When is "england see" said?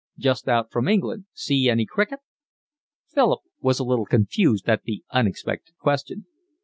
0.87-1.69